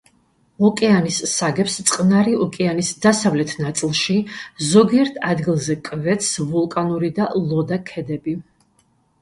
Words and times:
ოკეანის 0.67 1.17
საგებს 1.33 1.75
წყნარი 1.89 2.33
ოკეანის 2.45 2.89
დასავლეთ 3.03 3.53
ნაწილში 3.65 4.15
ზოგიერთ 4.71 5.21
ადგილზე 5.35 5.79
კვეთს 5.91 6.31
ვულკანური 6.55 7.13
და 7.21 7.29
ლოდა 7.53 7.81
ქედები. 7.93 8.39